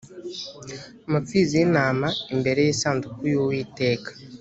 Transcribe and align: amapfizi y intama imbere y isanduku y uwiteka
amapfizi 1.07 1.53
y 1.59 1.63
intama 1.67 2.07
imbere 2.33 2.59
y 2.63 2.71
isanduku 2.73 3.19
y 3.31 3.35
uwiteka 3.41 4.09